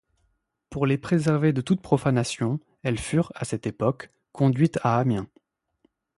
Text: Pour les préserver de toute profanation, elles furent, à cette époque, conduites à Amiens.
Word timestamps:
Pour 0.71 0.87
les 0.87 0.97
préserver 0.97 1.53
de 1.53 1.61
toute 1.61 1.79
profanation, 1.79 2.59
elles 2.81 2.97
furent, 2.97 3.31
à 3.35 3.45
cette 3.45 3.67
époque, 3.67 4.09
conduites 4.31 4.79
à 4.81 4.97
Amiens. 4.97 5.27